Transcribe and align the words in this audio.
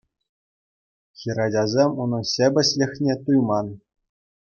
Хӗрачасем 1.19 1.91
унӑн 2.05 2.23
ҫепӗҫлӗхне 2.31 3.13
туйман. 3.29 3.67